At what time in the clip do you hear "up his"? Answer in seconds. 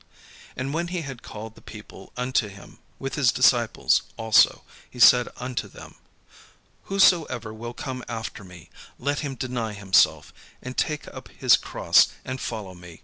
11.13-11.55